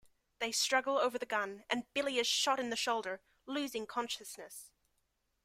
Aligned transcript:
They 0.39 0.51
struggle 0.51 0.97
over 0.97 1.19
the 1.19 1.27
gun, 1.27 1.63
and 1.69 1.85
Billy 1.93 2.17
is 2.17 2.25
shot 2.25 2.59
in 2.59 2.71
the 2.71 2.75
shoulder, 2.75 3.21
losing 3.45 3.85
consciousness. 3.85 4.71